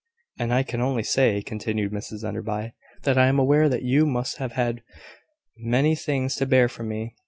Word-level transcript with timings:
"And 0.39 0.51
I 0.51 0.63
can 0.63 0.81
only 0.81 1.03
say," 1.03 1.43
continued 1.43 1.91
Mrs 1.91 2.27
Enderby, 2.27 2.73
"that 3.03 3.19
I 3.19 3.27
am 3.27 3.37
aware 3.37 3.69
that 3.69 3.83
you 3.83 4.07
must 4.07 4.37
have 4.37 4.53
had 4.53 4.81
many 5.57 5.93
things 5.93 6.33
to 6.37 6.47
bear 6.47 6.67
from 6.67 6.87
me. 6.87 7.13